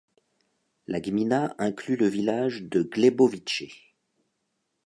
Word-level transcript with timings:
La 0.87 0.99
gmina 0.99 1.53
inclut 1.59 1.95
le 1.95 2.07
village 2.07 2.63
de 2.63 2.81
Głębowice. 2.81 3.65